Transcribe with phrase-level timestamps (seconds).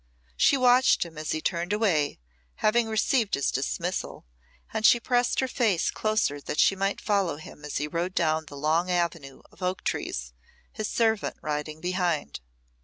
[0.35, 2.17] She watched him as he turned away,
[2.55, 4.25] having received his dismissal,
[4.73, 8.45] and she pressed her face closer that she might follow him as he rode down
[8.47, 10.33] the long avenue of oak trees,
[10.73, 12.39] his servant riding behind.